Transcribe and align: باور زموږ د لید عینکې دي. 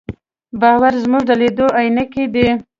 باور 0.61 0.93
زموږ 1.03 1.23
د 1.29 1.31
لید 1.39 1.57
عینکې 1.77 2.23
دي. 2.33 2.47